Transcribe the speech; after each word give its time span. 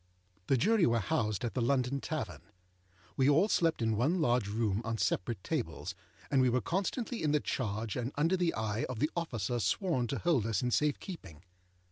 The 0.47 0.57
Jury 0.57 0.87
were 0.87 0.97
housed 0.97 1.45
at 1.45 1.53
the 1.53 1.61
London 1.61 2.01
Tavern. 2.01 2.41
We 3.15 3.29
all 3.29 3.47
slept 3.47 3.83
in 3.83 3.95
one 3.95 4.19
large 4.19 4.47
room 4.47 4.81
on 4.83 4.97
separate 4.97 5.43
tables, 5.43 5.93
and 6.31 6.41
we 6.41 6.49
were 6.49 6.59
constantly 6.59 7.21
in 7.21 7.33
the 7.33 7.39
charge 7.39 7.95
and 7.95 8.11
under 8.15 8.35
the 8.35 8.55
eye 8.55 8.85
of 8.85 8.97
the 8.97 9.11
officer 9.15 9.59
sworn 9.59 10.07
to 10.07 10.17
hold 10.17 10.47
us 10.47 10.63
in 10.63 10.71
safe 10.71 10.99
keeping. 10.99 11.43